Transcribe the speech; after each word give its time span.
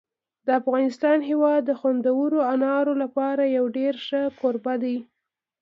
د 0.45 0.47
افغانستان 0.61 1.17
هېواد 1.29 1.61
د 1.65 1.71
خوندورو 1.79 2.39
انارو 2.53 2.93
لپاره 3.03 3.43
یو 3.57 3.65
ډېر 3.77 3.93
ښه 4.05 4.21
کوربه 4.39 4.73
دی. 4.83 4.97